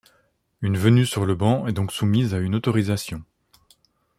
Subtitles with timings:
[0.63, 3.23] Une venue sur le banc est donc soumise à une autorisation.